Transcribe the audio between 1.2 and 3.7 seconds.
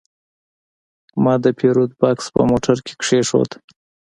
ما د پیرود بکس په موټر کې کېښود.